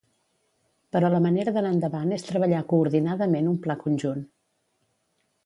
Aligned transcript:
Però 0.95 1.11
la 1.15 1.19
manera 1.25 1.53
d’anar 1.57 1.73
endavant 1.75 2.15
és 2.17 2.25
treballar 2.31 2.63
coordinadament 2.73 3.53
un 3.53 3.61
pla 3.67 3.77
conjunt. 3.87 4.27